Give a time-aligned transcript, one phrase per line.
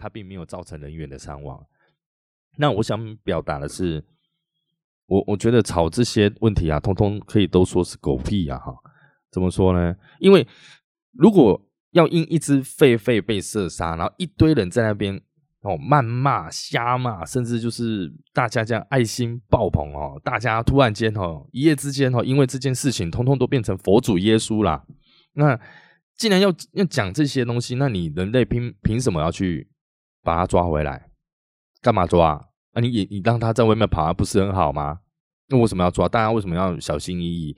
[0.00, 1.62] 它并没有造成人员的伤亡。
[2.56, 4.02] 那我想表达的是，
[5.06, 8.58] 我我觉得吵这些问题啊，通通可以都说是狗屁啊！
[8.58, 8.74] 哈，
[9.30, 9.94] 怎么说呢？
[10.18, 10.46] 因为
[11.12, 11.60] 如果
[11.92, 15.16] 要因一只狒狒被射杀，然后一堆人在那边
[15.60, 24.84] 哦谩骂、瞎骂，甚至就是大家这样爱心爆棚哦，大家突然间哦一夜之间哦，因为这件事情，通通都变成佛祖耶稣啦。
[25.34, 25.58] 那
[26.16, 29.69] 既然要要讲这些东西，那你人类凭凭什么要去
[30.22, 31.10] 把他抓回来？
[31.82, 32.32] 干嘛抓？
[32.72, 35.00] 啊，你你让他在外面跑，不是很好吗？
[35.48, 36.08] 那为什么要抓？
[36.08, 37.56] 大家为什么要小心翼翼？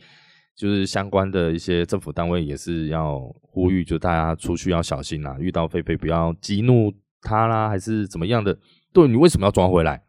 [0.55, 8.57] 就是相关的一些政府单位也是要呼吁，就大家出去要小心啦，遇到狒狒不要激怒他啦，还是怎么样的？
[8.93, 10.03] 对你为什么要抓回来？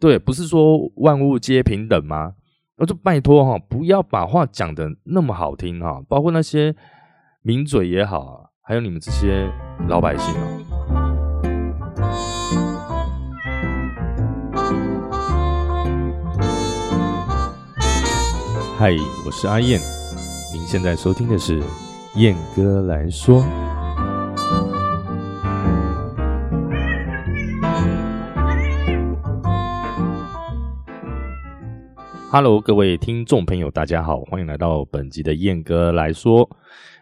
[0.00, 2.34] 对，不是说万物皆平等吗？
[2.76, 6.74] 那就拜托哈，不要把话讲的那么好听哈，包括那些
[7.42, 9.52] 名嘴也好，还有你们这些
[9.86, 10.69] 老百姓啊。
[18.80, 19.78] 嗨，我是阿燕，
[20.54, 21.62] 您现在收听的是
[22.14, 23.42] 燕哥来说。
[32.30, 36.48] Hello，各位听众朋友，大家好，欢迎来到本集的燕哥来说。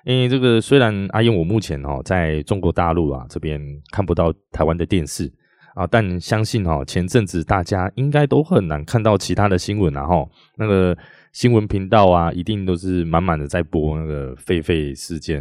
[0.04, 3.60] 因为这个虽然阿燕我目前哦在中国大陆啊这边
[3.92, 5.32] 看不到台湾的电视
[5.76, 10.98] 啊，但相信哦前阵子大家应该都很难看到其他的新闻啊哈那个。
[11.38, 15.40] 新闻频道啊，一定都是满满的在播那个狒狒事件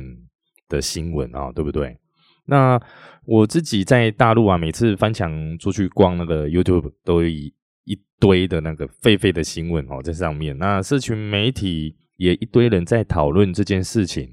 [0.69, 1.97] 的新闻啊，对不对？
[2.45, 2.79] 那
[3.25, 7.51] 我自己在大陆啊，每次翻墙出去逛那个 YouTube，都一
[7.85, 10.55] 一堆的那个狒狒的新闻哦，在上面。
[10.59, 14.31] 那社群媒体也一堆人在讨论这件事情。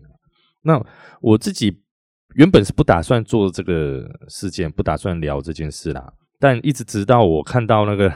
[0.64, 0.78] 那
[1.22, 1.80] 我自己
[2.34, 8.12] 原本是不打算做这个事件，不打算聊这件事啦，但一直直到我看到那个。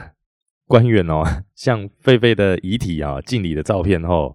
[0.69, 1.23] 官员哦，
[1.55, 4.33] 像狒狒的遗体啊，敬礼的照片哦，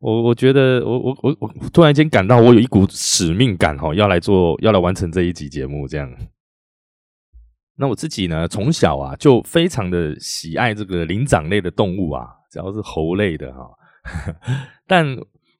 [0.00, 6.10] 我我觉得我我我我突然间感到我有一股使命感哦，要来做，要来完成这一集节目这样。
[7.78, 13.68] 那我自己呢，从小啊就非常的喜爱这个灵长类的动物啊，只要是猴类的哈。
[14.88, 15.16] 但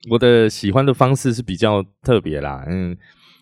[0.09, 2.97] 我的喜欢的方式是比较特别啦，嗯，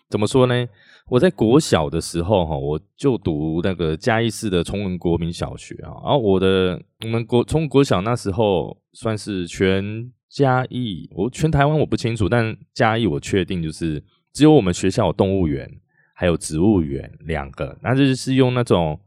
[0.09, 0.67] 怎么说呢？
[1.07, 5.93] 我在国小的时候，哈，我就读那个嘉义市的崇文国民小学啊。
[6.03, 15.69] 然后我的我们国从国小那时候算是全嘉义，我全台湾我不清楚，但嘉义我确定就是只有我们学校有动物园，
[16.15, 17.77] 还有植物园两个。
[17.83, 18.99] 那就是用那种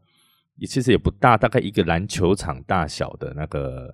[0.60, 3.92] 其实也不大，大概一个篮球场大小的那个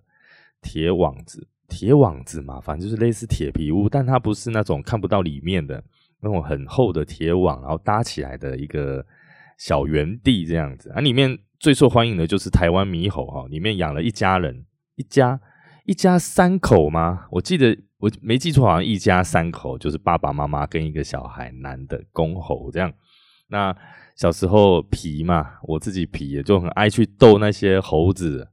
[0.60, 5.82] 铁网子，铁网子嘛，反正就是类似铁皮屋，但它不是那种看不到里面的。
[6.24, 9.04] 那种很厚的铁网，然后搭起来的一个
[9.58, 14.64] 小园地这样子啊，里面最受欢迎的就是台湾猕猴哈，里面养了一家人，
[14.96, 15.38] 一家
[15.84, 17.26] 一家三口吗？
[17.30, 22.90] 我记得我没记错，好像一家三口，就是爸爸妈妈跟一个小孩，男的公猴这样。
[23.48, 23.76] 那
[24.16, 28.48] 小时候皮嘛，我自己皮也就很爱去逗那些猴子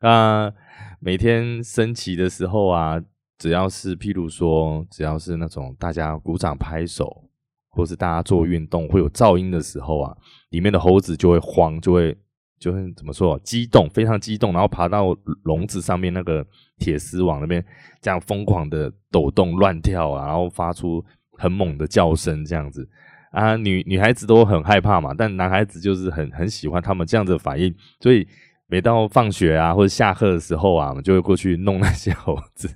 [0.00, 0.52] 啊，
[1.00, 3.02] 每天升旗的时候啊。
[3.36, 7.24] 只要是，譬如说，只要是那种大家鼓掌拍手，
[7.68, 10.16] 或是大家做运动会有噪音的时候啊，
[10.50, 12.16] 里面的猴子就会慌，就会
[12.60, 15.06] 就会怎么说，激动，非常激动，然后爬到
[15.42, 16.46] 笼子上面那个
[16.78, 17.64] 铁丝网那边，
[18.00, 22.88] 这样疯狂的抖动、乱跳啊，然后发出很猛的叫声，这样子
[23.32, 28.26] 啊，女女孩子都很害怕嘛，但男孩子就是很很喜欢他们这样子的反应，所以。
[28.74, 32.68] 每到放学啊或者下课的时候啊，我们就会过去弄那些猴子，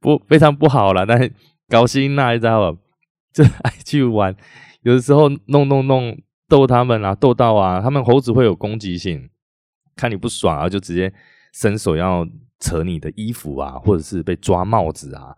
[0.00, 1.32] 不非常不好了，但是
[1.66, 2.76] 高兴那一招，
[3.32, 4.36] 就 爱去玩。
[4.82, 6.14] 有的时候弄弄弄
[6.46, 9.30] 逗他们啊，逗到啊，他们猴子会有攻击性，
[9.96, 11.10] 看你不爽啊，就直接
[11.54, 12.28] 伸手要
[12.60, 15.34] 扯你的衣服啊，或者是被抓帽子啊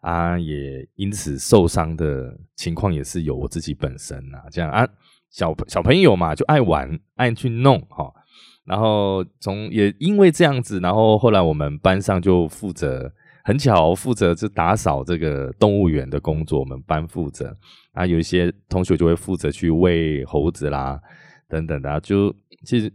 [0.00, 3.36] 啊，也因此受伤的情况也是有。
[3.36, 4.88] 我自己本身啊，这样啊，
[5.28, 8.10] 小小朋友嘛，就爱玩，爱去弄哈。
[8.70, 13.12] 然后从也因为这样子，然后后来我们班上就负责，
[13.42, 17.56] 很巧负责就打扫这个动物园的工作，我们班负责
[17.94, 21.00] 啊，有一些同学就会负责去喂猴子啦，
[21.48, 22.32] 等等的，就
[22.64, 22.92] 其实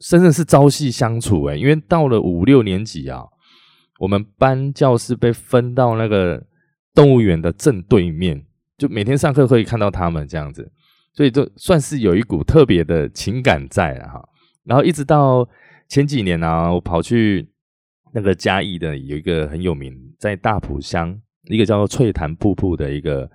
[0.00, 3.22] 真的是朝夕相处诶，因为到了五六年级啊，
[4.00, 6.42] 我们班教室被分到那个
[6.92, 8.44] 动物园的正对面，
[8.76, 10.72] 就每天上课可以看到他们这样子，
[11.14, 14.28] 所以就算是有一股特别的情感在了哈。
[14.68, 15.48] 然后一直到
[15.88, 17.48] 前几年呢，我跑去
[18.12, 23.28] 那个嘉义的有一个很有名，在大埔乡一个叫做翠潭瀑布的一个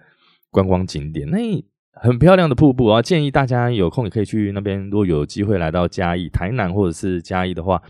[0.51, 1.27] 观光景点。
[1.29, 1.37] 那
[1.93, 4.89] 很漂亮的瀑布啊，建议大家有空也可以去那边。
[4.89, 7.81] 如果有机会来到嘉义、台南或者是嘉义的话，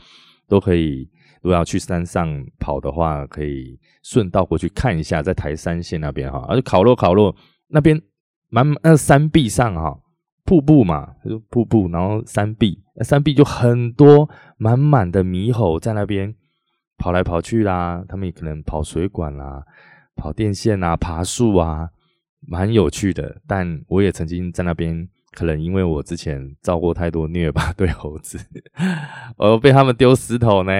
[0.47, 1.09] 都可以。
[1.41, 7.35] 如果要去山上跑的话，可以顺道过去看一下，在台山县那边哈，而且烤肉烤肉
[7.67, 8.01] 那边
[8.47, 9.99] 满那山壁上哈，
[10.45, 16.33] 瀑布嘛，就瀑布，然后山壁，山壁就很多满满的猕猴在那边
[16.97, 19.63] 跑来跑去啦，他们也可能跑水管啦，
[20.15, 21.89] 跑电线啊，爬树啊。
[22.45, 28.37] 蛮有趣的，但我也曾经在那边，可能因为我之前遭过太多虐吧，对猴子，
[29.39, 30.73] 我被他们丢石头呢。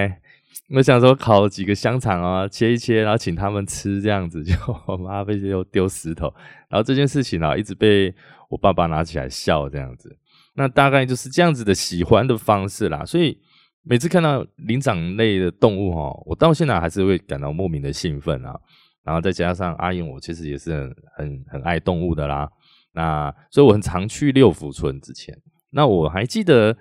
[0.74, 6.30] 我想说烤几个香肠啊，切一切，然后请他们吃，这样子就我 妈被又丢石头，
[6.68, 8.14] 然后这件事情啊，一直被
[8.54, 10.16] 我爸爸拿起来笑这样子。
[10.54, 13.04] 那大概就是这样子的喜欢的方式啦。
[13.04, 13.36] 所以
[13.82, 18.54] 每次看到灵长类的动物哈，我到现在还是会感到莫名的兴奋啊。
[19.02, 22.48] 然后再加上阿英，我其实也是很很很爱动物的啦。
[22.92, 25.00] 那所以我很常去六福村。
[25.00, 25.36] 之前，
[25.70, 26.76] 那我还记得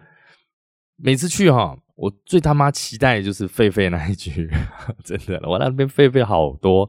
[0.95, 4.47] 每次去哈，我最他妈期待的就是狒狒那一句，
[5.03, 6.87] 真的，我那边狒狒好多。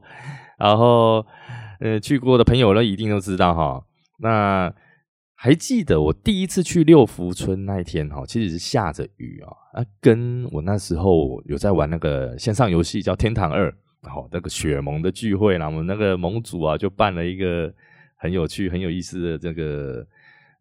[0.59, 1.25] 然后，
[1.79, 3.83] 呃，去过的朋友呢，一定都知道哈。
[4.19, 4.73] 那
[5.35, 9.51] 还记得我第一次去六福村那一天哈，其实是下着雨啊。
[9.73, 13.69] 啊，跟我那时候有在玩那个线上游戏叫《天堂二》。
[14.09, 17.73] 好，那个雪盟的聚会啦，我们那个盟主啊，就办了一个
[18.17, 20.05] 很有趣、很有意思的这个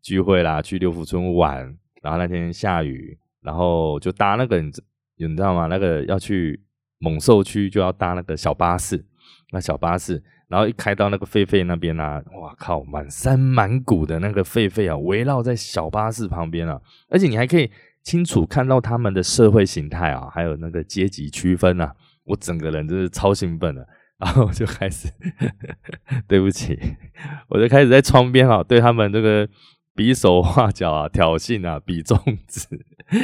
[0.03, 1.77] 聚会啦，去六福村玩。
[2.03, 4.71] 然后那天下雨，然后就搭那个，你
[5.17, 5.67] 你知道吗？
[5.67, 6.61] 那个要去
[6.99, 9.05] 猛兽区，就要搭那个小巴士。
[9.53, 17.71] 那小巴士，然后一开到那个狒狒那边啊，哇靠，满山满谷的那个狒狒啊，围绕在小巴士旁边啊，而且你还可以
[18.03, 21.95] 清楚看到他们的社会形态啊，还有那个阶级区分啊。
[22.25, 23.87] 我整个人就是超兴奋的，
[24.19, 25.09] 然后就开始，
[26.27, 26.79] 对不起，
[27.49, 29.47] 我就开始在窗边啊，对他们这个
[29.95, 32.19] 比手画脚啊，挑衅啊，比中
[32.49, 32.67] 指，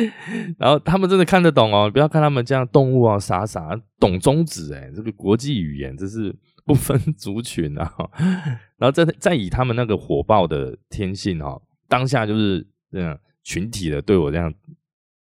[0.60, 6.36] 然后他们真的看得懂哦，不要看他们这样动物啊，傻傻懂中指哎，这个国际语言这是
[6.74, 7.92] 不分族群啊，
[8.78, 14.52] 然后再再以他们那个火爆的天性哦，当下就是这样群体的对我这样。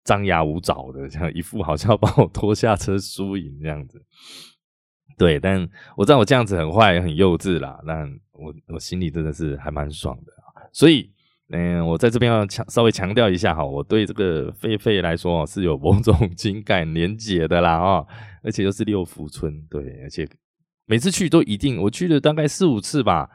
[0.04, 4.04] 张牙舞爪的，这样一副好像要把我拖下车输赢这样子。
[5.16, 5.62] 对，但
[5.96, 7.80] 我知道我这样子很坏、很幼稚啦。
[7.86, 10.34] 但我我心里真的是还蛮爽的
[10.74, 11.08] 所以，
[11.50, 18.04] 嗯，我在这边要强稍微强调一下哈，我对这个狒狒来说是有某种 情感连结的啦啊，
[18.42, 20.28] 而且又是六福村，对，而且
[20.92, 23.30] 每次去都一定，我去了大概四五次吧，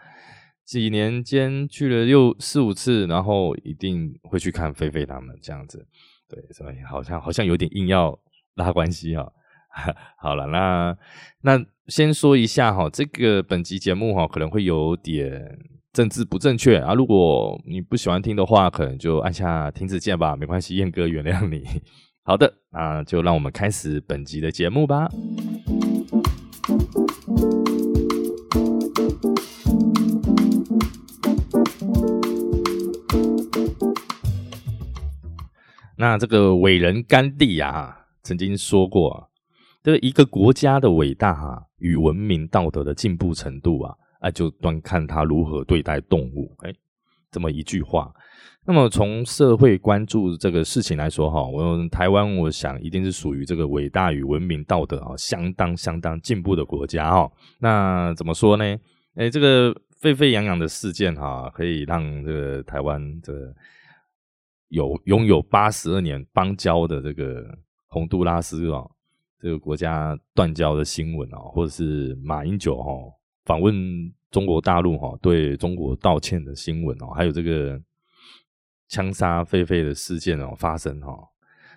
[0.67, 5.87] 几年间去了六四五次，然后一定会去看菲菲他们这样子。
[6.29, 8.15] 对，所以好像好像有点硬要
[8.57, 9.33] 拉关系哈。
[10.21, 10.95] 好了，那
[11.41, 15.59] 那先说一下哈，这个本集节目哈可能会有点
[15.95, 16.93] 政治不正确啊。
[16.93, 21.65] 如果你不喜欢听的话，可能就按下停止键吧，没关系，燕哥原谅你。
[22.23, 25.09] 好的，那就让我们开始本集的节目吧。
[35.99, 39.31] 那这个伟人甘地啊，曾经说过，
[39.83, 46.55] 这个一个国家的伟大啊，与文明道德的进步程度啊，啊，就端看他如何对待动物。
[46.59, 46.75] 哎，
[47.31, 48.13] 这么一句话。
[48.67, 57.33] 那么从社会关注这个事情来说，哈，我台湾，我想一定是属于这个伟大与文明道德啊，相当相当进步的国家哈。
[57.59, 58.77] 那怎么说呢？
[59.15, 63.33] 哎，这个沸沸扬扬的事件哈，可以让这个台湾这。
[64.69, 67.47] 有拥有八十二年邦交的这个
[67.87, 68.85] 洪都拉斯啊，
[69.41, 72.91] 这个国家断交的新闻啊，或者是马英九哈
[73.45, 73.75] 访问
[74.31, 77.81] 中国大陆哈，对中国道歉的新闻哦，还有这个
[78.89, 81.17] 枪杀狒狒的事件哦发生哈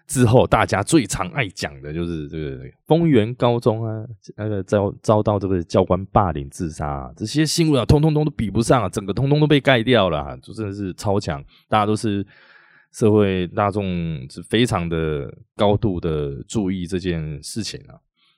[0.08, 4.04] 之后，大家最常爱讲的就是这个丰原高中啊，
[4.36, 12.26] 那个遭遭到这个教官霸凌自杀这些新闻啊，通通通都比不上啊，整个通通都被盖掉了，就真的是超强，大家都是。
[12.92, 17.94] 社会大众是非常的高度的注意这件事情啊，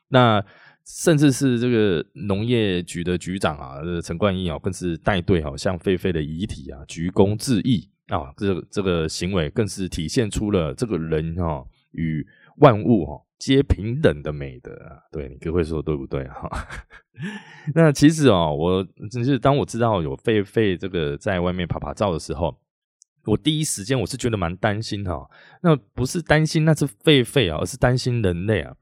[0.10, 0.44] 那
[0.86, 12.26] 甚至是这个农业局的局长啊，陈冠英啊，更是带队好向狒狒的遗体啊鞠躬致意啊，这这个行为更是体现出了这个人哈与
[12.58, 16.50] 万物哈皆平等的美德啊，对你各位说对不对哈？
[17.74, 22.60] 那其实哦，我真是当我知道有狒狒这个在外面爬爬照的时候。
[23.26, 25.30] 我第一时间我是觉得蛮担心哈，
[25.62, 28.74] 那不是担心那是狒狒啊，而是担心人类啊。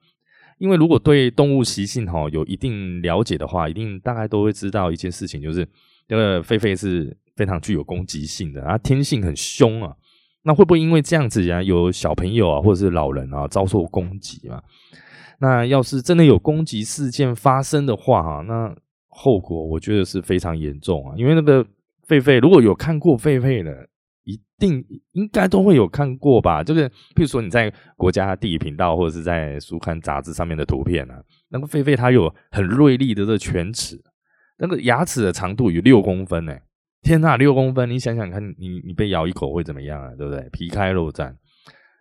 [0.57, 5.67] 因为如果对动物习性哈有一定了解的话，一定大概都会知道一件事情，就是
[6.07, 9.93] 这个狒狒是非常具有攻击性的，它，天性很凶啊。
[10.43, 14.63] 那会不会因为这样子呀，有小朋友啊，或者是老人啊，遭受攻击啊？
[15.39, 18.73] 那要是真的有攻击事件发生的话，哈，那
[19.09, 21.13] 后果我觉得是非常严重啊。
[21.17, 21.63] 因为那个
[22.07, 23.88] 狒狒，如果有看过狒狒的，
[24.29, 26.63] 一定应该都会有看过吧？
[26.63, 33.99] 就是，譬如说你在国家地理频道或者是在书刊杂志上面的图片啊，那个狒狒它有很锐利的这犬齿，
[34.57, 36.55] 那个牙齿的长度有六公分呢。
[37.01, 37.89] 天呐，六公分！
[37.89, 40.13] 你想想看，你你被咬一口会怎么样啊？
[40.17, 40.49] 对不对？
[40.51, 41.33] 皮开肉绽。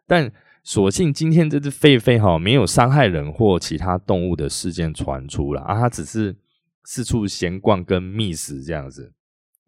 [0.08, 0.28] 但
[0.64, 6.36] 所幸今天这只狒狒哈，没有伤害人或其他动物的事件传出了啊，它只是
[6.82, 9.12] 四处闲逛跟觅食这样子。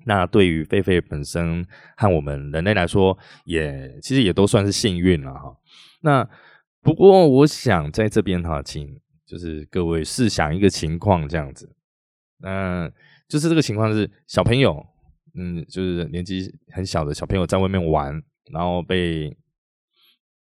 [0.04, 1.66] 那对于狒狒本身
[1.96, 5.56] 和我们人类来说，也其实也都算是幸运了哈。
[6.02, 6.28] 那
[6.82, 11.74] 不过我想在这边哈，请就是各位试想一个情况这样子，
[12.42, 12.92] 嗯，
[13.28, 14.86] 就是这个情况是小朋友。
[15.36, 19.32] 嗯，就是年纪很小的小朋友在外面玩，然后被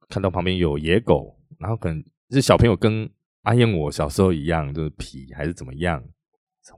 [0.08, 3.06] 看到旁边有野狗，然后可能是小朋友跟
[3.42, 6.02] 阿燕我小时候一样，就是皮还是怎么样，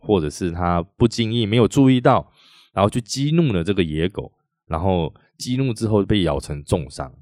[0.01, 2.33] 或者是他不经意没有注意到，
[2.73, 4.33] 然后去激怒了这个野狗，
[4.67, 7.13] 然后激怒之后被咬成重伤。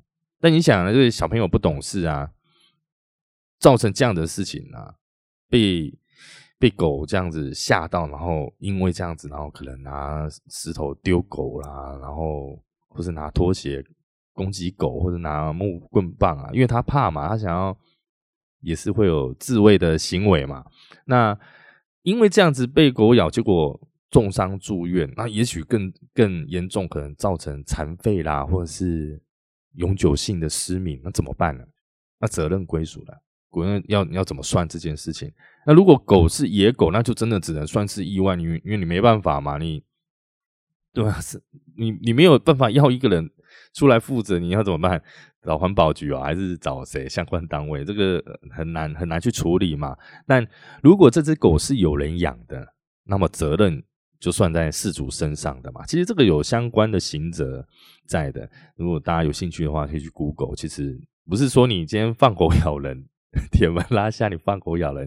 [0.41, 2.31] 但你想，这个小朋友不懂事啊，
[3.59, 4.95] 造成这样的事情啊，
[5.49, 5.99] 被。
[6.61, 13.81] 被狗这样子吓到，然后因为这样子，然后可能拿石头丢狗啦，然后或是拿拖鞋
[14.33, 17.79] 攻击狗，或者拿木棍棒啊，因为他怕嘛，他想要
[18.59, 20.65] 也是会有自卫的行为嘛。
[21.05, 21.39] 那
[22.03, 29.21] 因为这样子被狗咬，结果重伤住院，那也许更更严重，可能造成残废啦，或者是
[29.75, 31.65] 永久性的失明，那怎么办呢？
[32.19, 33.15] 那责任归属了。
[33.51, 35.33] 狗要要怎么算这件事情？
[35.67, 39.83] 那如果狗是野狗，那就真的只能算是意外，因为因为你没办法嘛，你
[40.93, 41.21] 对啊？
[41.21, 41.43] 是
[41.77, 43.31] 你你没有办法要一个人
[43.73, 45.03] 出来负责，你要怎么办？
[45.43, 47.85] 找环保局啊，还是找谁相关单位？
[47.85, 49.97] 这个很难很难去处理嘛。
[50.27, 50.47] 但
[50.83, 52.75] 如果这只狗是有人养的，
[53.05, 53.83] 那么责任
[54.19, 55.85] 就算在事主身上的嘛。
[55.87, 57.67] 其实这个有相关的刑责
[58.07, 58.49] 在的。
[58.77, 60.55] 如果大家有兴趣的话，可以去 Google。
[60.57, 60.99] 其实
[61.29, 63.07] 不是说你今天放狗咬人。
[63.53, 65.07] 铁门拉下，你放狗咬人，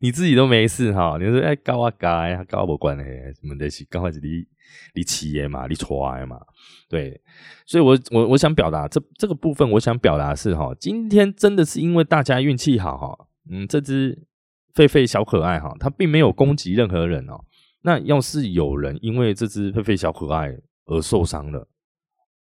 [0.00, 1.18] 你自己都没事哈。
[1.20, 4.42] 你说哎，高啊高啊，高不管嘞，什么的是刚开始你
[4.94, 6.40] 你企业嘛，你出来嘛，
[6.88, 7.20] 对。
[7.66, 14.26] 所以，我我我想表达这这个部分，我想表达是哈，今天真的是因为大家运气好哈，嗯，这只
[14.74, 17.44] 狒狒小可爱哈，它并没有攻击任何人哦。
[17.82, 20.56] 那要是有人因为这只狒狒小可爱
[20.86, 21.68] 而受伤了，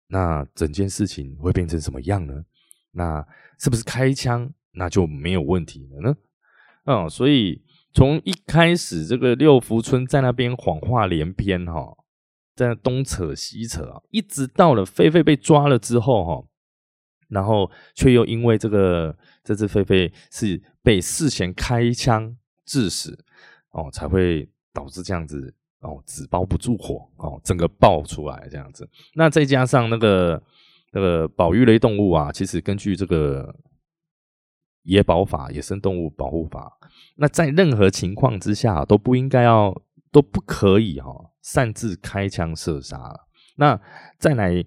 [0.08, 2.44] 那整件事情会变成什么样呢？
[2.91, 3.25] 那
[3.60, 4.51] 是不是开枪？
[4.79, 6.15] 那就没有问题了呢，
[6.86, 7.63] 嗯，所以
[7.94, 11.98] 从一开始这个六福村在那边谎话连篇哈，
[12.56, 16.48] 在东扯西扯啊，一直到了狒狒被抓了之后哈，
[17.27, 23.25] 然后却又因为这个这只狒狒是被事前开枪致死
[23.72, 28.88] 哦，才会导致这样子哦，纸包不住火哦，整个爆出来这样子。
[29.15, 30.41] 那再加上那个
[30.91, 33.55] 那个保育类动物啊，其实根据这个。
[34.84, 36.72] 野保法、野生动物保护法，
[37.17, 39.75] 那在任何情况之下都不应该要，
[40.13, 43.13] 都不可以哈擅自开枪射杀。
[43.57, 43.77] 那
[44.17, 44.63] 再来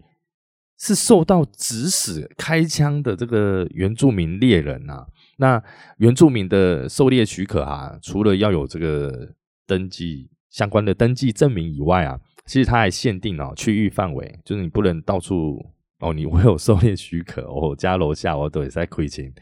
[0.77, 5.07] 是受到指使开枪的这个原住民猎人呐，
[5.39, 5.63] 那
[5.97, 9.27] 原住民的狩猎许可啊，除了要有这个
[9.71, 15.65] 登记相关的登记证明以外啊，其实它还限定哦区域范围，就是你不能到处
[16.01, 19.33] 哦，你我有狩猎许可，我家楼下我都在亏钱。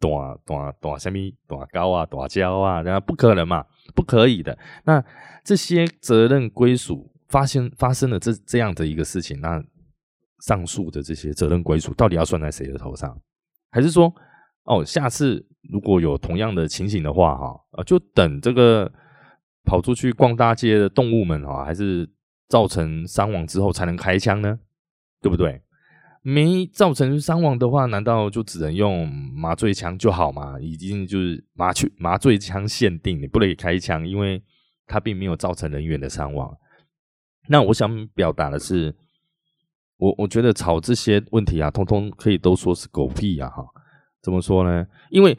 [0.00, 0.08] 大
[0.44, 3.64] 大大什么大高啊大胶啊，那不可能嘛，
[3.94, 4.58] 不可以的。
[4.84, 5.02] 那
[5.42, 9.62] 这些责任归属发生发生了这这样的一个事情，那
[10.46, 13.16] 上述的这些责任归属到底要算在谁的头上？
[13.70, 14.12] 还是说，
[14.64, 18.90] 哦，下次如果有同样的情形的话，哈啊，就等这个
[19.64, 22.08] 跑出去逛大街的动物们啊，还是
[22.48, 24.58] 造成伤亡之后才能开枪呢？
[25.20, 25.62] 对不对？
[26.26, 30.58] 没造成伤亡的话，难道就只能用麻醉枪就好吗？
[30.60, 34.42] 已经就是麻醉麻醉枪限定，你不能开枪，因为
[34.86, 36.56] 它并没有造成人员的伤亡。
[37.48, 38.94] 那我想表达的是，
[39.98, 43.50] 我我觉得吵这些问题啊，通通可以都说是狗屁啊！
[43.50, 43.66] 哈，
[44.22, 44.86] 怎么说呢？
[45.10, 45.36] 因为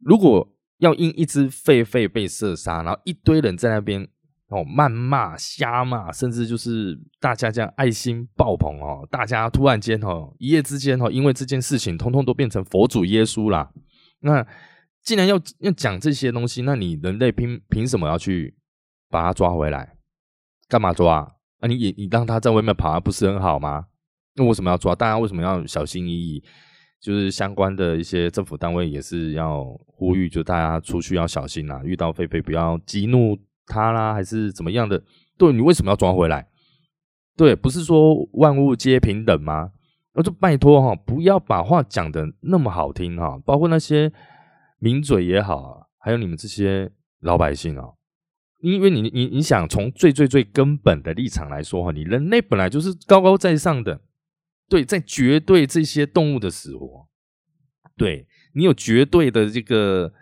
[0.00, 0.46] 如果
[0.80, 4.08] 要因一只狒狒被射杀，然后一堆人在那边。
[4.52, 13.70] 哦，谩骂、瞎骂，甚至就是大家这样爱心爆棚哦，大家突然间哦，一夜之间哦，因为这件事情，通通都变成佛祖耶稣啦。
[14.18, 14.44] 那
[15.04, 18.56] 既然要要讲这些东西，那你人类凭凭什么要去
[19.08, 19.96] 把他抓回来？
[20.68, 21.32] 干嘛抓？
[21.60, 23.84] 啊，你你你让它在外面跑，不是很好吗？
[24.34, 24.96] 那为什么要抓？
[24.96, 26.42] 大家为什么要小心翼翼？
[27.00, 35.02] 就是相关的一些政府单位也是要呼吁，就大家出去要小心啦，遇到狒狒不要激怒它啦，还是怎么样的？
[35.38, 36.46] 对你为什么要抓回来？
[37.36, 39.72] 对，不是说万物皆平等吗？
[40.12, 44.12] 那就拜托哈，不要把话讲的那么好听哈，包括那些
[44.78, 46.90] 名嘴也好，还有你们这些
[47.20, 47.88] 老百姓啊，
[48.60, 54.02] 因为你你你想从最最最根本的立场来说哈，你人类本来就是高高在上的。
[54.70, 57.08] 对，在绝对这些动物的死活，
[57.96, 58.24] 对
[58.54, 60.12] 你有绝对的这个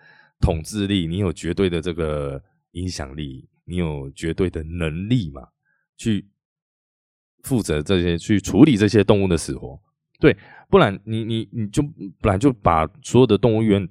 [0.40, 5.42] 统治力，你有绝对的这个影响力，你有绝对的能力嘛？
[5.98, 6.26] 去
[7.42, 9.78] 负责这些，去处理这些动物的死活。
[10.18, 10.34] 对，
[10.70, 13.86] 不然你你你就不然就把所有的动物园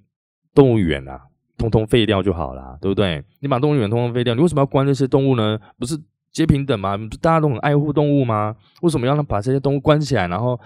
[0.56, 1.22] 动物园啊，
[1.56, 3.24] 通通废掉就好了，对不对？
[3.42, 5.60] 你把动物园通通废掉，你为什么要关这些动物呢？
[5.78, 5.96] 不是？
[6.38, 6.96] 皆平等吗？
[7.20, 8.56] 大家都很爱护动物吗？
[8.84, 10.60] 为什么要让把这些动物关起来，然后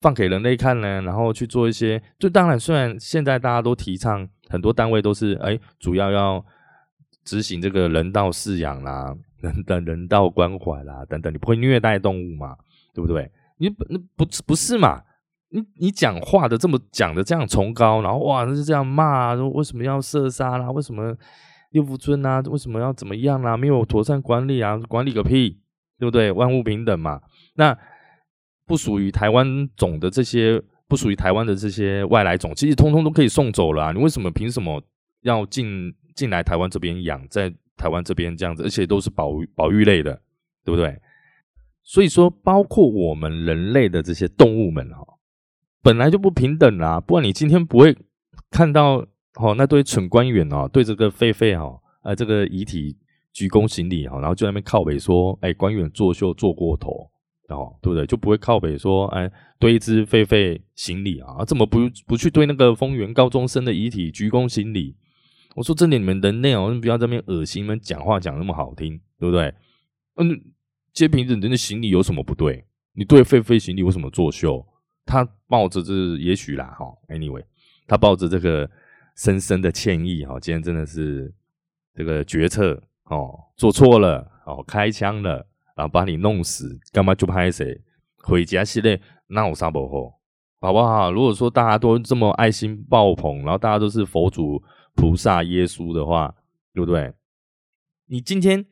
[0.00, 1.00] 放给人类看呢？
[1.02, 2.02] 然后去做一些……
[2.18, 6.44] 就当然，虽然现在大家都提倡，很多单位都是哎，主要要
[7.22, 12.56] 执行这个人道饲养啦、人的人道关怀啦等等，你不会虐待动物嘛？
[12.92, 13.30] 对不对？
[13.58, 13.84] 你不
[14.16, 15.00] 不不是嘛？
[15.50, 20.68] 你你讲话的这么讲的这样崇高，然后哇，那是这样骂，说为什么要射杀啦？
[20.72, 21.16] 为什么？
[21.70, 23.56] 六福村啊，为什么要怎么样啊？
[23.56, 25.60] 没有妥善管理啊，管理个屁，
[25.98, 26.32] 对不对？
[26.32, 27.20] 万物平等嘛。
[27.56, 27.76] 那
[28.66, 33.92] 不属于台湾种的这些，不属于台湾的这些外来种，其实通通都可以送走了啊。
[33.92, 34.82] 你为什么凭什么
[35.20, 40.22] 要进进来台湾这边养，在台湾这边这样子，而且都是保保育类的，
[40.64, 40.98] 对不对？
[41.82, 45.04] 所以说，包括我们人类的这些动物们哈，
[45.82, 46.98] 本来就不平等啊。
[46.98, 47.94] 不然你今天不会
[48.50, 49.06] 看到。
[49.38, 52.96] 哦，那对蠢官员哦，对这个狒狒哈，呃，这个遗体
[53.32, 57.08] 鞠躬行礼哈，然后就那边靠北说，哎，官员作秀做过头，
[57.48, 58.04] 哦，对不对？
[58.04, 59.30] 就不会靠北说，哎，
[59.60, 64.96] 对一只狒狒行礼啊，怎么不不去对那个丰原高中生的遗体鞠躬行礼？
[65.54, 69.54] 我说，真的，你们人类哦，不要这边恶心，们讲话讲那么好听，对不对？
[70.16, 70.40] 嗯，
[70.92, 72.64] 接平人人的行礼有什么不对？
[72.94, 74.66] 你对狒狒行礼为什么作秀？
[75.06, 77.44] 他抱着这也许啦，哈，anyway，
[77.86, 78.68] 他抱着这个。
[79.18, 81.34] 深深的歉意哈，今天真的是
[81.92, 87.82] 这个决策哦做错了哦，开枪了，然后把你弄死，干嘛就拍谁
[88.18, 90.20] 回家系列那我杀不好，
[90.60, 91.10] 好不好？
[91.10, 94.62] 如果说大家都这么爱心爆棚，然后大家都是佛祖、
[94.94, 96.32] 菩萨、耶稣的话，
[96.72, 97.12] 对不对？
[98.06, 98.64] 你今天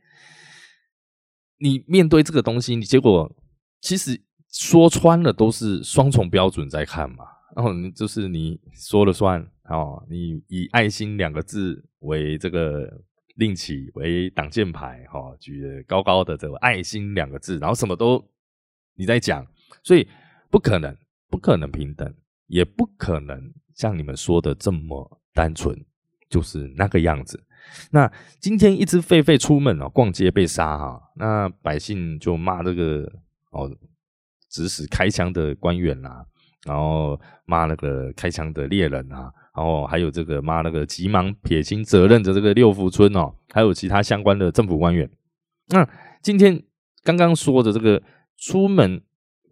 [1.58, 3.34] 你面对这个东西，你结果
[3.80, 7.24] 其实说穿了都是双重标准在看嘛，
[7.56, 9.44] 然后就是你说了算。
[9.68, 12.88] 哦，你以爱心两个字为这个
[13.34, 18.24] 令旗为挡箭牌，哈，举高高的这个爱心两个字，然后什么都
[18.94, 19.44] 你在讲，
[19.82, 20.06] 所以
[20.50, 20.96] 不可能，
[21.28, 22.14] 不可能平等，
[22.46, 25.76] 也不可能像你们说的这么单纯，
[26.28, 27.42] 就是那个样子。
[27.90, 33.12] 那今天一只狒狒出门哦，逛街被杀哈，那百姓就骂这个
[33.50, 33.68] 哦，
[34.48, 36.24] 指使开枪的官员啦，
[36.64, 39.32] 然后骂那个开枪的猎人啊。
[39.56, 45.10] 然后还有这个妈那个急忙撇清责任的这个六福村哦，还有其他相关的政府官员。
[45.68, 45.88] 那
[46.22, 46.62] 今天
[47.02, 48.02] 刚刚说的这个
[48.36, 49.00] 出门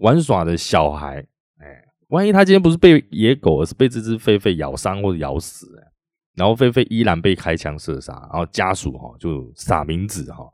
[0.01, 1.27] 玩耍的小孩，
[1.59, 5.67] 哎，万一他今天不是被野狗，而是被这只狒狒咬伤或者咬死，
[6.35, 10.45] 然后狒狒依然被开枪射杀，然后家属哈就撒名字哈。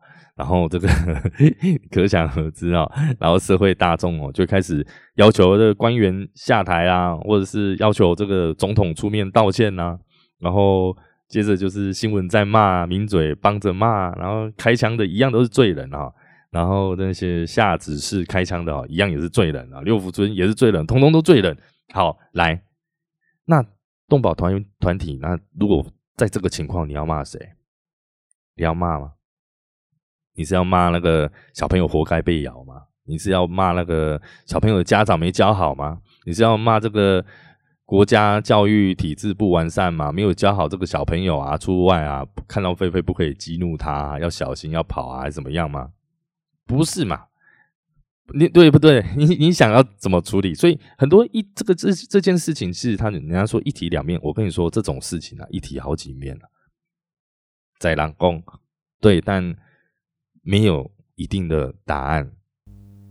[0.40, 0.88] 然后这个
[1.92, 4.84] 可想而知啊，然后社会大众哦就开始
[5.16, 9.98] 要求这个官员下台啊，或者是要求这个总统出面道歉呐。
[10.38, 10.96] 然后
[11.28, 16.10] 接着就是新闻在骂，名嘴帮着骂，然后开枪的一样都是罪人啊。
[16.50, 19.82] 然后那些下指示开枪的哦，一样也是罪人啊。
[19.82, 21.54] 六福村也是罪人，通通都罪人。
[21.92, 22.62] 好，来，
[23.44, 23.62] 那
[24.08, 25.84] 动保团团体，那如果
[26.16, 27.38] 在这个情况，你要骂谁？
[28.56, 29.12] 你要骂吗？
[30.34, 32.82] 你是要骂那个小朋友活该被咬吗？
[33.04, 35.98] 你是要骂那个小朋友的家长没教好吗？
[36.24, 37.24] 你是要骂这个
[37.84, 40.12] 国家教育体制不完善吗？
[40.12, 45.90] 没有教好这个小朋友啊，出外啊，看到狒狒不可以激怒他，要小心要跑啊，还是怎么样吗？
[46.66, 47.24] 不是嘛？
[48.32, 49.04] 你对不对？
[49.16, 50.54] 你你想要怎么处理？
[50.54, 54.20] 所以很多一这个这这件事情是他人家说一体两面。
[54.22, 56.42] 我跟你说这种事情啊，一体好几面了。
[57.80, 58.40] 在南宫
[59.00, 59.56] 对，但。
[60.50, 62.28] 没有一定的答案，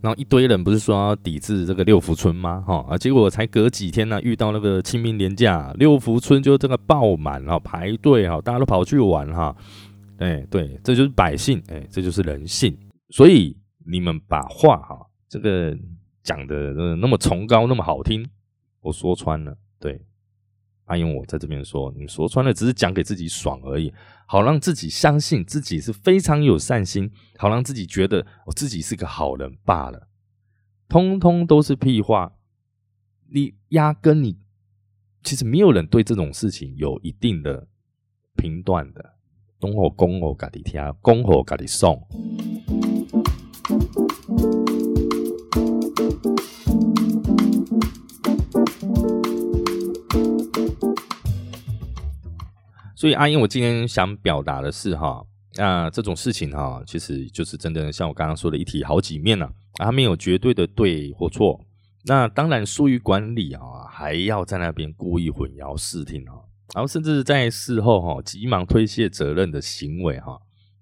[0.01, 2.61] 然后一堆人不是说要抵制这个六福村吗？
[2.67, 9.55] 哈啊，结果才隔几天呢，遇到那个清明年假，六福村就这个爆满哈，排队哈，大家都跑去玩哈。
[10.17, 12.77] 哎，对，这就是百姓，哎，这就是人性。
[13.11, 13.55] 所以
[13.89, 14.99] 你们把话哈
[15.29, 15.73] 这个
[16.21, 18.27] 讲的那么崇高，那么好听，
[18.81, 20.01] 我说穿了，对。
[20.87, 23.93] 阿勇，我在这边说，你说穿了，只是讲给自己爽而已，
[24.31, 30.07] 好让自己相信自己是非常有善心，好让自己觉得我自己是个好人罢了，
[30.87, 32.33] 通通都是屁话。
[33.31, 34.37] 你压根你
[35.23, 37.67] 其实没有人对这种事情有一定的
[38.35, 39.15] 评断的，
[39.59, 41.99] 恭候恭候嘎地听，恭候嘎地送。
[52.99, 61.57] 所以阿英，我今天想表达的是哈，那这种事情哈，其实就是真的像我刚刚说的一体好几面呢，啊，没有绝对的对或错。
[62.03, 66.43] 那当然疏于管理啊，还要在那边故意混淆视听啊，
[66.75, 70.37] 然后甚至在事后哈，急忙推卸责任的行为哈，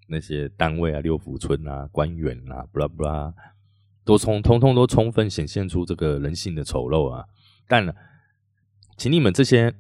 [0.08, 3.32] 那些单位啊、六福村啊、官员啊，布拉布拉，
[4.03, 7.25] 都充通通都充分显现出这个人性的丑陋啊。
[7.67, 7.95] 但，
[8.97, 9.75] 请你们这些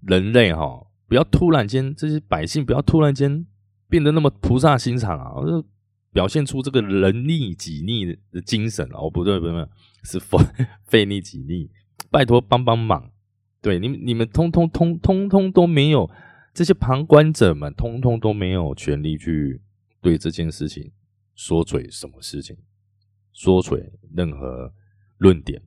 [0.00, 0.86] 人类哈。
[1.12, 3.44] 不要突然间，这些百姓不要突然间
[3.86, 5.46] 变得那么菩萨心肠啊！
[5.46, 5.62] 就
[6.10, 9.68] 表现出这个人逆己逆的精神哦，不对，不对，
[10.04, 10.40] 是佛
[10.88, 11.68] 费逆己逆，
[12.10, 13.10] 拜托帮帮忙！
[13.60, 16.10] 对，你们你们通通通通通都没有，
[16.54, 19.60] 这些旁观者们通通都没有权利去
[20.00, 20.92] 对这件事情
[21.34, 22.56] 说嘴什么事情，
[23.34, 24.72] 说嘴任何
[25.18, 25.60] 论点，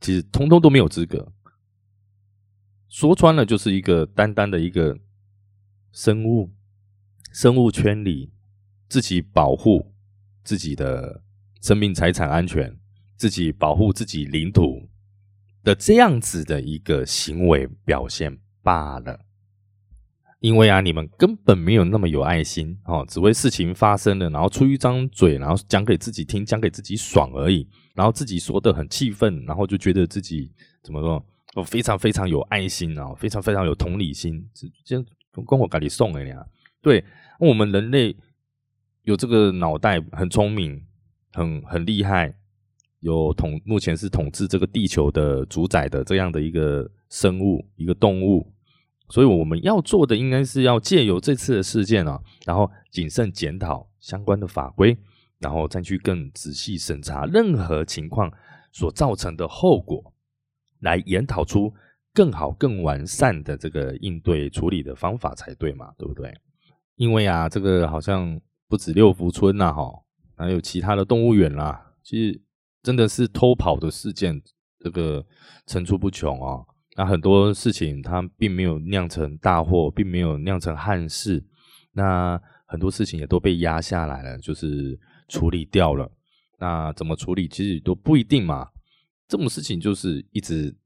[0.00, 1.32] 其实通通都没有资格。
[2.90, 4.98] 说穿了，就是一个单单的一个
[5.92, 6.50] 生物，
[7.32, 8.32] 生物圈里
[8.88, 9.94] 自己保护
[10.42, 11.22] 自己的
[11.62, 12.76] 生命财产安全，
[13.16, 14.88] 自己保护自己领土
[15.62, 19.20] 的这样子的一个行为表现罢了。
[20.40, 30.50] 因为啊，你们根本没有那么有爱心哦，只为事情发生了，然后出一张嘴，然后讲给自己听，讲给自己爽而已，然后自己说的很气愤，然后就觉得自己
[30.82, 31.24] 怎么说？
[31.56, 34.48] 我非常非常有爱心啊，非常非常有同理心，
[34.84, 35.02] 这
[35.44, 36.44] 光我给你送给你啊。
[36.80, 37.04] 对，
[37.38, 38.16] 我们人类
[39.02, 40.84] 有这个脑袋，很聪明，
[41.32, 42.32] 很很厉害，
[43.00, 48.52] 有统目前是统治这个地球的主宰的这样的一个生物，一个动物。
[49.08, 54.96] 所以我们要做的，应该是要借由这次的事件啊，然后谨慎检讨相关的法规，
[55.40, 58.32] 然后再去更仔细审查任何情况
[58.70, 60.14] 所造成的后果。
[60.80, 61.72] 来研讨出
[62.12, 66.32] 更好、更完善的这个应对处理的方法才对嘛，对不对？
[66.96, 68.38] 因为啊，这个好像
[68.68, 69.90] 不止六福村呐，哈，
[70.36, 72.40] 还有其他的动物园啦，其实
[72.82, 74.42] 真的是偷跑的事件，
[74.80, 75.24] 这个
[75.66, 76.64] 层出不穷啊。
[76.96, 81.42] 那很多事情它并没有酿成大祸，并没有酿成憾事，
[81.92, 86.10] 那很多事情也都被压下来了，就是处理掉了。
[86.58, 88.68] 那怎么处理，其实都不一定嘛。
[89.30, 90.76] 这种事情就是一直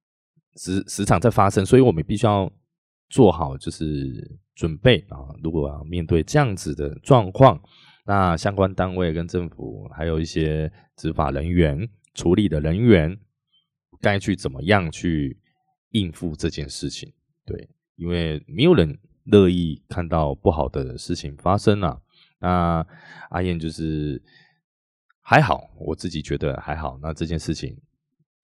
[0.57, 2.53] 时时常在发生，所以我们必须要
[3.09, 5.17] 做好就是准备啊。
[5.43, 7.59] 如果要面对这样子的状况，
[8.05, 13.19] 那相关单位跟政府还有一些执法人员、处理的人员，
[14.03, 15.41] 该去怎么样去
[15.93, 17.11] 应付这件事情？
[17.47, 21.99] 对，因为没有人乐意看到不好的事情发生啊。
[22.41, 22.87] 那
[23.31, 24.23] 阿燕就是
[25.23, 26.99] 还好，我自己觉得还好。
[27.01, 27.75] 那这件事情。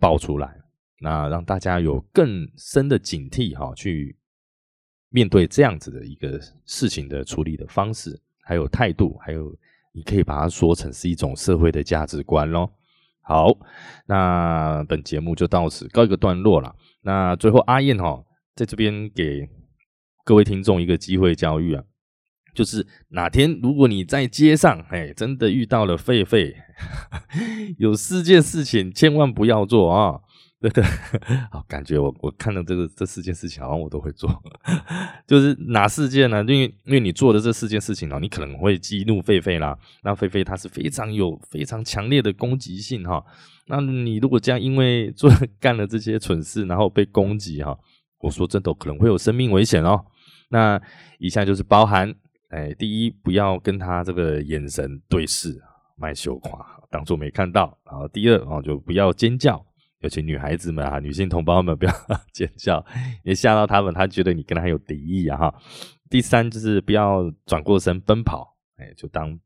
[0.00, 0.56] 爆出来，
[0.98, 4.16] 那让大家有更深的警惕哈，去
[5.10, 9.54] 面对这样子的一个事情的处理的方式，还有态度，还有
[9.92, 12.72] 你可以把它说成是一种社会的价值观咯。
[13.20, 13.56] 好，
[14.06, 16.74] 那本节目就到此告一个段落了。
[17.02, 18.24] 那最后阿燕哈，
[18.56, 19.48] 在这边给
[20.24, 21.84] 各位听众一个机会教育啊。
[22.54, 26.54] 就是哪天如果你在街上，哎，真的遇到了狒狒，
[27.78, 30.20] 有四件事情千万不要做啊！
[30.60, 30.82] 这个
[31.50, 34.30] 好，感觉我我看到这个这四件事情，好像我都会做。
[35.26, 36.44] 就是哪四件呢？
[36.46, 39.78] 因为因为你做的这四件事情呢，你可能会激怒狒狒啦。
[40.02, 43.24] 那狒狒它是非常有非常强烈的攻击性哈。
[43.68, 47.74] 那你如果这样因为做干了这些蠢事，然后被攻击哈，
[48.18, 50.04] 我说真的可能会有生命危险哦。
[50.50, 50.78] 那
[51.18, 52.14] 以下就是包含。
[52.50, 55.56] 哎，第一，不要跟他这个眼神对视，
[55.96, 57.78] 卖羞夸，当做没看到。
[57.84, 59.64] 然后第二，哦，就不要尖叫，
[60.00, 61.92] 尤其女孩子们啊，女性同胞们 不要
[62.32, 62.84] 尖叫，
[63.22, 65.54] 也吓到他们，他觉得你跟他有敌意啊哈。
[66.08, 69.38] 第三，就是不要转过身奔跑，哎，就当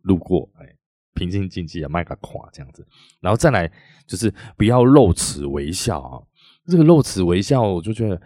[0.00, 0.66] 路过，哎，
[1.12, 2.86] 平静静气啊，卖个夸这样子。
[3.20, 3.70] 然后再来，
[4.06, 6.22] 就是不要露齿微笑啊，
[6.66, 8.18] 这个露齿微笑，我就觉得。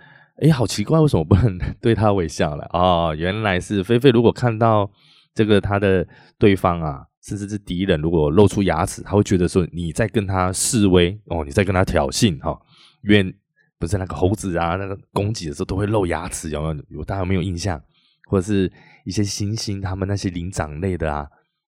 [0.42, 2.68] 哎，好奇怪，为什么不能 对他微笑了？
[2.72, 4.11] 哦，原来是菲菲。
[4.11, 4.90] 如果看到
[5.33, 6.05] 这个他的
[6.37, 12.61] 对方啊，甚至是敌人，如果露出牙齿，他会觉得说你在跟他示威哦，你在跟他挑衅哈。
[13.05, 13.35] 因为
[13.78, 16.98] 不是那个猴子啊，那个攻击的时候都会露牙齿，有没有？
[16.98, 17.81] 有大家有没有印象？
[18.28, 18.70] 或者是
[19.05, 21.28] 一些猩猩，他们那些灵长类的啊，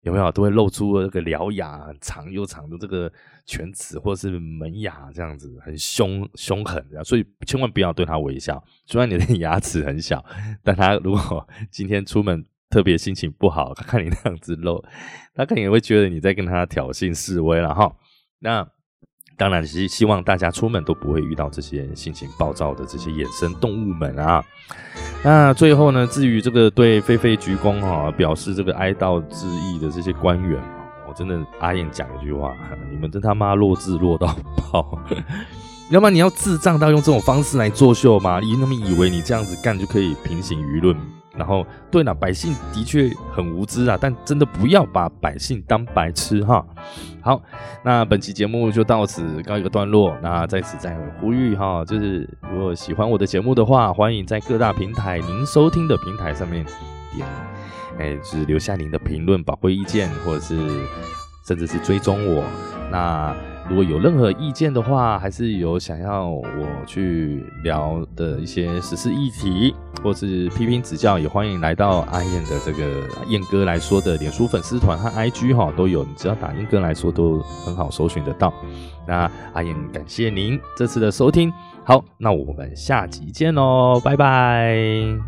[0.06, 3.12] 有没有都会露出那个獠牙，长又长的这个
[3.44, 8.62] 犬齿或者是门牙，这样子很凶凶狠的，所以千万不要对他微笑。
[8.86, 10.24] 虽然你的 牙齿很小，
[10.62, 14.82] 但他如果 今天出门特别心情不好，看你那样子露，
[15.34, 17.94] 他肯定也会觉得你在跟他挑衅示威了哈。
[18.38, 18.66] 那。
[19.38, 24.42] 当然，希希望大家出门都不会遇到这些心情暴躁的这些野生动物们啊。
[25.24, 30.62] 那最后呢，至于这个对狒狒鞠躬哈，表示这个哀悼之意的这些官员，
[31.08, 32.52] 我真的阿燕讲一句话：
[32.92, 34.36] 你们真他妈弱智弱到
[34.70, 34.98] 爆！
[35.90, 38.38] 要么你要智障到用这种方式来作秀吗？
[38.40, 40.96] 你那么以为你这样子干就可以平行舆论？
[41.36, 46.64] 然后，对了，百姓的确很无知啊，但真的不要把百姓当白痴哈。
[47.20, 47.42] 好，
[47.84, 50.16] 那本期节目就到此告一个段落。
[50.22, 56.64] 那在此再呼吁哈，就是如果喜欢我的节目的话，欢迎在各大平台您收听的平台上面
[57.14, 57.26] 点，
[57.98, 60.56] 哎，是留下您的评论、宝贵意见，或者是
[61.46, 62.44] 甚至是追踪我。
[62.90, 63.34] 那
[63.68, 66.44] 如果有任何意见的话，还是有想要我
[66.86, 78.54] 去聊的一些时事议题，或是批评指教，也欢迎来到阿燕的这个燕哥来说的脸书粉丝团和 IG 哈都有，你只要打燕哥来说都很好搜寻得到。
[79.06, 81.52] 那阿燕感谢您这次的收听，
[81.84, 85.18] 好，那我们下集见喽，拜拜。